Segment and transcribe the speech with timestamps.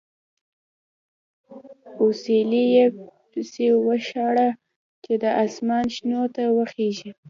[2.01, 2.85] اوسیلی یې
[3.29, 4.49] پسې وشاړه
[5.03, 7.11] چې د اسمان شنو ته وخېژي.